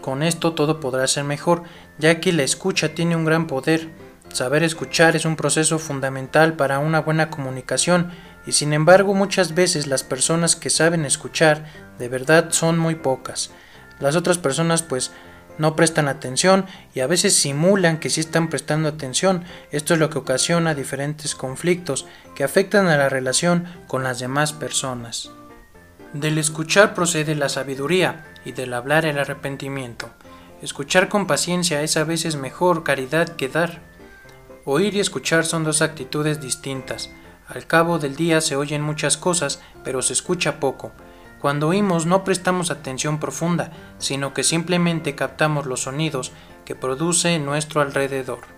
Con 0.04 0.22
esto 0.22 0.52
todo 0.52 0.82
podrá 0.82 1.08
ser 1.08 1.24
mejor, 1.24 1.64
ya 1.98 2.20
que 2.20 2.34
la 2.34 2.44
escucha 2.44 2.94
tiene 2.94 3.16
un 3.16 3.24
gran 3.24 3.48
poder. 3.48 3.90
Saber 4.34 4.62
escuchar 4.62 5.16
es 5.16 5.24
un 5.24 5.38
proceso 5.38 5.80
fundamental 5.80 6.58
para 6.58 6.80
una 6.80 7.00
buena 7.00 7.30
comunicación 7.30 8.12
y 8.46 8.52
sin 8.52 8.74
embargo 8.74 9.14
muchas 9.14 9.56
veces 9.56 9.88
las 9.88 10.04
personas 10.04 10.58
que 10.58 10.70
saben 10.70 11.06
escuchar 11.06 11.64
de 12.00 12.10
verdad 12.10 12.48
son 12.50 12.78
muy 12.78 12.96
pocas. 12.96 13.52
Las 14.02 14.18
otras 14.18 14.38
personas 14.38 14.84
pues 14.84 15.12
no 15.58 15.78
prestan 15.78 16.10
atención 16.10 16.66
y 16.94 17.00
a 17.00 17.08
veces 17.08 17.34
simulan 17.34 17.98
que 17.98 18.10
sí 18.10 18.20
están 18.20 18.50
prestando 18.50 18.90
atención. 18.90 19.46
Esto 19.72 19.94
es 19.94 20.02
lo 20.02 20.10
que 20.10 20.18
ocasiona 20.18 20.76
diferentes 20.76 21.34
conflictos 21.34 22.08
que 22.36 22.44
afectan 22.44 22.88
a 22.88 22.98
la 22.98 23.08
relación 23.08 23.64
con 23.88 24.04
las 24.04 24.20
demás 24.20 24.52
personas. 24.52 25.32
Del 26.14 26.38
escuchar 26.38 26.94
procede 26.94 27.34
la 27.34 27.50
sabiduría 27.50 28.24
y 28.46 28.52
del 28.52 28.76
hablar 28.76 29.06
el 29.06 29.18
arrepentimiento. 29.18 30.12
Escuchar 30.62 31.10
con 31.10 31.26
paciencia 31.26 31.82
es 31.82 31.98
a 31.98 32.04
veces 32.04 32.36
mejor 32.36 32.84
caridad 32.84 33.30
que 33.30 33.50
dar. 33.50 33.82
Oír 34.64 34.94
y 34.94 35.00
escuchar 35.00 35.44
son 35.44 35.64
dos 35.64 35.82
actitudes 35.82 36.40
distintas. 36.40 37.10
Al 37.48 37.66
cabo 37.66 37.98
del 37.98 38.16
día 38.16 38.42
se 38.42 38.56
oyen 38.56 38.84
muchas 38.84 39.18
cosas, 39.18 39.60
pero 39.84 40.04
se 40.04 40.14
escucha 40.14 40.60
poco. 40.60 40.92
Cuando 41.42 41.70
oímos 41.70 42.06
no 42.06 42.24
prestamos 42.24 42.70
atención 42.70 43.20
profunda, 43.20 43.72
sino 43.98 44.36
que 44.36 44.44
simplemente 44.44 45.16
captamos 45.16 45.66
los 45.66 45.82
sonidos 45.82 46.32
que 46.64 46.76
produce 46.76 47.40
nuestro 47.40 47.82
alrededor. 47.82 48.53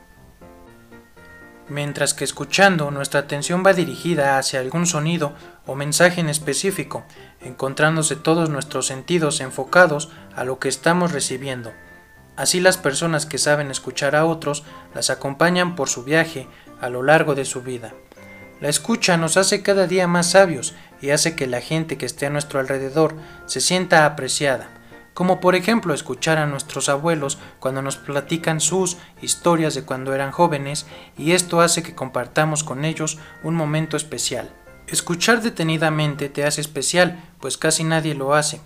Mientras 1.70 2.14
que 2.14 2.24
escuchando 2.24 2.92
nuestra 2.92 3.22
atención 3.22 3.64
va 3.66 3.74
dirigida 3.74 4.38
hacia 4.38 4.60
algún 4.60 4.86
sonido 4.86 5.34
o 5.66 5.76
mensaje 5.76 6.22
en 6.22 6.30
específico, 6.30 7.04
encontrándose 7.42 8.16
todos 8.16 8.50
nuestros 8.50 8.88
sentidos 8.88 9.42
enfocados 9.42 10.10
a 10.36 10.44
lo 10.44 10.60
que 10.60 10.70
estamos 10.70 11.12
recibiendo. 11.12 11.74
Así 12.36 12.60
las 12.60 12.78
personas 12.78 13.26
que 13.26 13.38
saben 13.38 13.72
escuchar 13.72 14.16
a 14.16 14.26
otros 14.26 14.64
las 14.94 15.10
acompañan 15.10 15.76
por 15.76 15.90
su 15.90 16.04
viaje 16.04 16.48
a 16.82 16.90
lo 16.90 17.02
largo 17.02 17.34
de 17.34 17.46
su 17.46 17.62
vida. 17.62 17.94
La 18.62 18.70
escucha 18.70 19.18
nos 19.18 19.38
hace 19.38 19.62
cada 19.62 19.88
día 19.88 20.08
más 20.08 20.32
sabios 20.32 20.76
y 21.02 21.10
hace 21.10 21.36
que 21.36 21.48
la 21.48 21.62
gente 21.62 21.98
que 21.98 22.06
esté 22.06 22.26
a 22.26 22.30
nuestro 22.30 22.60
alrededor 22.60 23.16
se 23.46 23.62
sienta 23.62 24.06
apreciada, 24.06 24.70
como 25.16 25.40
por 25.40 25.56
ejemplo 25.56 25.94
escuchar 25.94 26.38
a 26.38 26.46
nuestros 26.46 26.90
abuelos 26.90 27.40
cuando 27.60 27.82
nos 27.82 27.96
platican 27.96 28.60
sus 28.60 28.98
historias 29.22 29.74
de 29.74 29.84
cuando 29.84 30.14
eran 30.14 30.32
jóvenes 30.32 30.86
y 31.18 31.32
esto 31.32 31.62
hace 31.62 31.82
que 31.82 31.96
compartamos 31.96 32.66
con 32.66 32.84
ellos 32.84 33.18
un 33.42 33.56
momento 33.56 33.96
especial. 33.96 34.54
Escuchar 34.88 35.42
detenidamente 35.42 36.28
te 36.28 36.44
hace 36.44 36.60
especial, 36.60 37.24
pues 37.40 37.58
casi 37.58 37.86
nadie 37.86 38.14
lo 38.14 38.36
hace. 38.36 38.60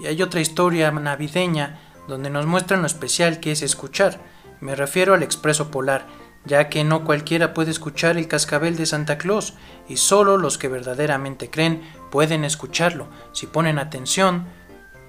Y 0.00 0.06
hay 0.06 0.20
otra 0.20 0.40
historia 0.40 0.90
navideña 0.90 1.78
donde 2.08 2.28
nos 2.28 2.44
muestran 2.44 2.80
lo 2.80 2.88
especial 2.88 3.38
que 3.38 3.52
es 3.52 3.62
escuchar. 3.62 4.20
Me 4.60 4.74
refiero 4.74 5.14
al 5.14 5.22
expreso 5.22 5.70
polar, 5.70 6.06
ya 6.44 6.68
que 6.68 6.82
no 6.82 7.04
cualquiera 7.04 7.54
puede 7.54 7.70
escuchar 7.70 8.16
el 8.16 8.26
cascabel 8.26 8.76
de 8.76 8.86
Santa 8.86 9.16
Claus, 9.16 9.54
y 9.88 9.96
solo 9.96 10.38
los 10.38 10.58
que 10.58 10.68
verdaderamente 10.68 11.50
creen 11.50 11.82
pueden 12.10 12.44
escucharlo. 12.44 13.06
Si 13.32 13.46
ponen 13.46 13.78
atención 13.78 14.48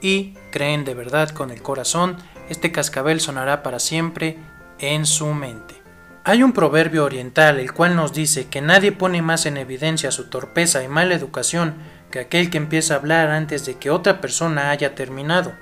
y 0.02 0.34
creen 0.52 0.86
de 0.86 0.94
verdad 0.94 1.30
con 1.30 1.52
el 1.52 1.62
corazón, 1.62 2.18
este 2.50 2.72
cascabel 2.72 3.20
sonará 3.20 3.64
para 3.64 3.80
siempre 3.80 4.38
en 4.80 5.06
su 5.06 5.28
mente. 5.28 5.76
Hay 6.24 6.42
un 6.42 6.54
proverbio 6.54 7.06
oriental 7.06 7.60
el 7.60 7.72
cual 7.72 7.96
nos 7.96 8.12
dice 8.12 8.48
que 8.48 8.62
nadie 8.62 8.92
pone 8.92 9.22
más 9.22 9.46
en 9.46 9.58
evidencia 9.58 10.10
su 10.12 10.30
torpeza 10.30 10.84
y 10.84 10.88
mala 10.88 11.14
educación 11.14 11.76
que 12.10 12.20
aquel 12.20 12.50
que 12.50 12.58
empieza 12.58 12.94
a 12.94 12.98
hablar 12.98 13.30
antes 13.30 13.66
de 13.66 13.76
que 13.76 13.92
otra 13.92 14.22
persona 14.22 14.72
haya 14.72 14.96
terminado. 14.96 15.54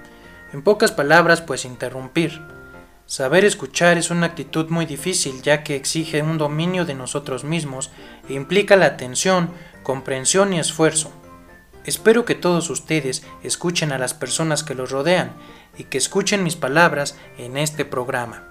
En 0.54 0.62
pocas 0.62 0.92
palabras, 0.92 1.42
pues 1.42 1.66
interrumpir. 1.66 2.42
Saber 3.06 3.44
escuchar 3.44 3.98
es 3.98 4.10
una 4.10 4.28
actitud 4.28 4.70
muy 4.70 4.86
difícil 4.86 5.42
ya 5.42 5.64
que 5.64 5.76
exige 5.76 6.22
un 6.22 6.38
dominio 6.38 6.86
de 6.86 6.94
nosotros 6.94 7.44
mismos 7.44 7.92
e 8.30 8.34
implica 8.34 8.78
la 8.78 8.86
atención, 8.86 9.50
comprensión 9.84 10.54
y 10.54 10.60
esfuerzo. 10.60 11.12
Espero 11.86 12.24
que 12.24 12.36
todos 12.36 12.70
ustedes 12.70 13.24
escuchen 13.44 13.92
a 13.92 13.98
las 13.98 14.14
personas 14.14 14.64
que 14.64 14.76
los 14.76 14.92
rodean 14.92 15.34
y 15.78 15.86
que 15.86 15.98
escuchen 15.98 16.44
mis 16.44 16.56
palabras 16.56 17.18
en 17.38 17.58
este 17.58 17.84
programa. 17.84 18.44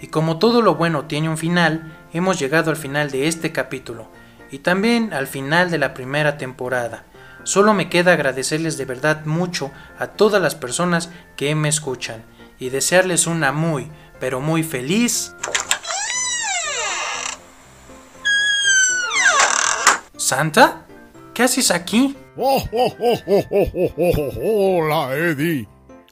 Y 0.00 0.08
como 0.08 0.38
todo 0.38 0.60
lo 0.60 0.74
bueno 0.74 1.04
tiene 1.04 1.28
un 1.28 1.38
final, 1.38 1.96
hemos 2.12 2.38
llegado 2.38 2.70
al 2.70 2.76
final 2.76 3.10
de 3.10 3.28
este 3.28 3.52
capítulo 3.52 4.10
y 4.50 4.58
también 4.58 5.12
al 5.12 5.26
final 5.26 5.70
de 5.70 5.78
la 5.78 5.94
primera 5.94 6.36
temporada. 6.36 7.04
Solo 7.44 7.74
me 7.74 7.88
queda 7.88 8.14
agradecerles 8.14 8.76
de 8.76 8.86
verdad 8.86 9.24
mucho 9.24 9.70
a 9.98 10.08
todas 10.08 10.42
las 10.42 10.54
personas 10.54 11.10
que 11.36 11.54
me 11.54 11.68
escuchan 11.68 12.24
y 12.58 12.70
desearles 12.70 13.26
una 13.26 13.52
muy, 13.52 13.90
pero 14.18 14.40
muy 14.40 14.62
feliz... 14.62 15.34
¿Santa? 20.16 20.83
¿Qué 21.34 21.42
haces 21.42 21.72
aquí? 21.72 22.16
Oh, 22.36 22.62
oh, 22.70 22.94
oh, 23.00 23.18
oh, 23.26 23.90
oh, 23.96 24.78
Hola, 24.80 25.16
Eddie. 25.16 25.68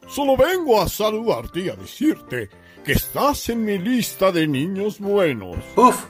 Solo 0.08 0.36
vengo 0.36 0.82
a 0.82 0.88
saludarte 0.88 1.60
y 1.60 1.68
a 1.68 1.76
decirte 1.76 2.50
que 2.84 2.92
estás 2.92 3.48
en 3.48 3.64
mi 3.64 3.78
lista 3.78 4.32
de 4.32 4.48
niños 4.48 4.98
buenos. 4.98 5.58
Uf, 5.76 6.06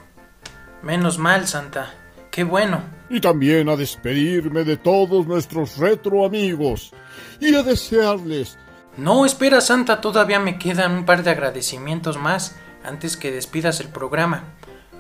menos 0.82 1.18
mal, 1.18 1.46
Santa. 1.46 1.94
Qué 2.30 2.44
bueno. 2.44 2.82
Y 3.10 3.20
también 3.20 3.68
a 3.68 3.76
despedirme 3.76 4.64
de 4.64 4.78
todos 4.78 5.26
nuestros 5.26 5.76
retro 5.76 6.24
amigos 6.24 6.92
y 7.38 7.54
a 7.54 7.62
desearles 7.62 8.56
No, 8.96 9.26
espera, 9.26 9.60
Santa, 9.60 10.00
todavía 10.00 10.40
me 10.40 10.58
quedan 10.58 10.92
un 10.92 11.04
par 11.04 11.22
de 11.22 11.30
agradecimientos 11.32 12.16
más 12.16 12.56
antes 12.82 13.18
que 13.18 13.30
despidas 13.30 13.80
el 13.80 13.88
programa. 13.88 14.44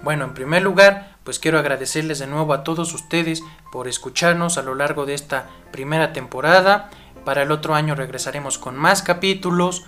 Bueno, 0.02 0.24
en 0.24 0.34
primer 0.34 0.62
lugar, 0.62 1.11
pues 1.24 1.38
quiero 1.38 1.58
agradecerles 1.58 2.18
de 2.18 2.26
nuevo 2.26 2.52
a 2.52 2.64
todos 2.64 2.92
ustedes 2.94 3.42
por 3.70 3.88
escucharnos 3.88 4.58
a 4.58 4.62
lo 4.62 4.74
largo 4.74 5.06
de 5.06 5.14
esta 5.14 5.48
primera 5.70 6.12
temporada. 6.12 6.90
Para 7.24 7.42
el 7.42 7.52
otro 7.52 7.74
año 7.74 7.94
regresaremos 7.94 8.58
con 8.58 8.76
más 8.76 9.02
capítulos, 9.02 9.84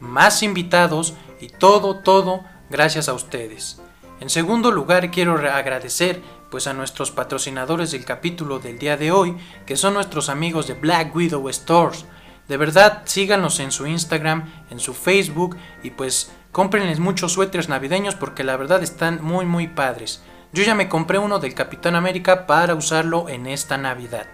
más 0.00 0.42
invitados 0.42 1.14
y 1.40 1.48
todo, 1.48 1.96
todo 1.96 2.44
gracias 2.70 3.08
a 3.08 3.14
ustedes. 3.14 3.80
En 4.20 4.30
segundo 4.30 4.70
lugar, 4.70 5.10
quiero 5.10 5.34
agradecer 5.34 6.22
pues 6.50 6.66
a 6.66 6.72
nuestros 6.72 7.10
patrocinadores 7.10 7.90
del 7.90 8.04
capítulo 8.04 8.58
del 8.58 8.78
día 8.78 8.96
de 8.96 9.10
hoy, 9.10 9.36
que 9.66 9.76
son 9.76 9.94
nuestros 9.94 10.28
amigos 10.28 10.66
de 10.66 10.74
Black 10.74 11.14
Widow 11.14 11.48
Stores. 11.52 12.04
De 12.46 12.56
verdad, 12.56 13.02
síganos 13.06 13.58
en 13.58 13.72
su 13.72 13.86
Instagram, 13.86 14.52
en 14.70 14.78
su 14.78 14.94
Facebook 14.94 15.56
y 15.82 15.90
pues 15.90 16.30
cómprenles 16.52 17.00
muchos 17.00 17.32
suéteres 17.32 17.68
navideños 17.68 18.14
porque 18.14 18.44
la 18.44 18.56
verdad 18.56 18.82
están 18.82 19.22
muy 19.22 19.46
muy 19.46 19.66
padres. 19.66 20.22
Yo 20.54 20.62
ya 20.62 20.76
me 20.76 20.88
compré 20.88 21.18
uno 21.18 21.40
del 21.40 21.52
Capitán 21.52 21.96
América 21.96 22.46
para 22.46 22.76
usarlo 22.76 23.28
en 23.28 23.48
esta 23.48 23.76
Navidad. 23.76 24.28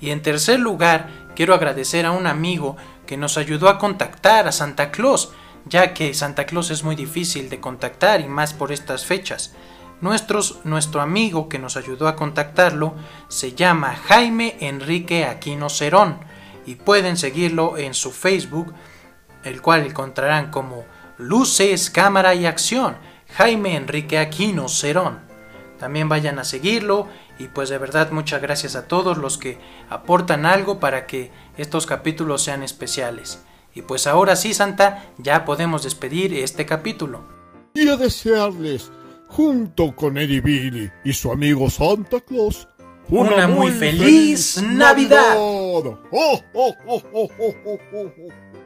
Y 0.00 0.10
en 0.10 0.22
tercer 0.22 0.58
lugar, 0.58 1.08
quiero 1.36 1.54
agradecer 1.54 2.04
a 2.04 2.10
un 2.10 2.26
amigo 2.26 2.76
que 3.06 3.16
nos 3.16 3.38
ayudó 3.38 3.68
a 3.68 3.78
contactar 3.78 4.48
a 4.48 4.52
Santa 4.52 4.90
Claus, 4.90 5.30
ya 5.66 5.94
que 5.94 6.14
Santa 6.14 6.46
Claus 6.46 6.72
es 6.72 6.82
muy 6.82 6.96
difícil 6.96 7.48
de 7.48 7.60
contactar 7.60 8.20
y 8.20 8.26
más 8.26 8.54
por 8.54 8.72
estas 8.72 9.06
fechas. 9.06 9.54
Nuestro 10.00 11.00
amigo 11.00 11.48
que 11.48 11.60
nos 11.60 11.76
ayudó 11.76 12.08
a 12.08 12.16
contactarlo 12.16 12.96
se 13.28 13.52
llama 13.52 13.94
Jaime 13.94 14.56
Enrique 14.58 15.26
Aquino 15.26 15.68
Cerón 15.68 16.18
y 16.66 16.74
pueden 16.74 17.16
seguirlo 17.16 17.78
en 17.78 17.94
su 17.94 18.10
Facebook, 18.10 18.74
el 19.44 19.62
cual 19.62 19.86
encontrarán 19.86 20.50
como 20.50 20.84
Luces, 21.18 21.88
Cámara 21.88 22.34
y 22.34 22.46
Acción, 22.46 22.96
Jaime 23.34 23.76
Enrique 23.76 24.18
Aquino 24.18 24.68
Cerón. 24.68 25.20
También 25.78 26.08
vayan 26.08 26.38
a 26.38 26.44
seguirlo 26.44 27.08
y 27.38 27.48
pues 27.48 27.70
de 27.70 27.78
verdad 27.78 28.10
muchas 28.10 28.42
gracias 28.42 28.76
a 28.76 28.86
todos 28.86 29.16
los 29.16 29.38
que 29.38 29.58
aportan 29.88 30.44
algo 30.44 30.78
para 30.78 31.06
que 31.06 31.30
estos 31.56 31.86
capítulos 31.86 32.42
sean 32.42 32.62
especiales. 32.62 33.42
Y 33.74 33.82
pues 33.82 34.06
ahora 34.06 34.36
sí, 34.36 34.52
Santa, 34.52 35.04
ya 35.16 35.44
podemos 35.44 35.82
despedir 35.82 36.34
este 36.34 36.66
capítulo. 36.66 37.24
y 37.72 37.88
a 37.88 37.96
desearles, 37.96 38.90
junto 39.28 39.94
con 39.94 40.18
Eddie 40.18 40.40
Billy 40.40 40.90
y 41.04 41.12
su 41.12 41.30
amigo 41.32 41.70
Santa 41.70 42.20
Claus, 42.20 42.68
Una 43.08 43.48
muy 43.48 43.70
feliz 43.72 44.62
Navidad. 44.62 45.34
Oh, 45.36 45.98
oh, 46.10 46.40
oh, 46.52 46.74
oh, 46.86 47.02
oh, 47.12 47.30
oh, 47.38 47.54
oh, 47.64 47.78
oh. 47.94 48.59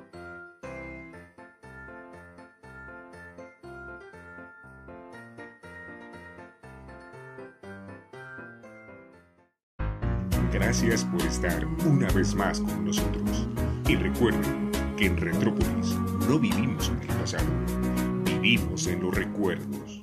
Gracias 10.54 11.04
por 11.06 11.20
estar 11.22 11.66
una 11.84 12.08
vez 12.12 12.32
más 12.32 12.60
con 12.60 12.84
nosotros. 12.84 13.48
Y 13.88 13.96
recuerden 13.96 14.70
que 14.96 15.06
en 15.06 15.16
Retrópolis 15.16 15.96
no 16.28 16.38
vivimos 16.38 16.90
en 16.90 17.10
el 17.10 17.16
pasado, 17.16 17.48
vivimos 18.24 18.86
en 18.86 19.02
los 19.02 19.12
recuerdos. 19.16 20.00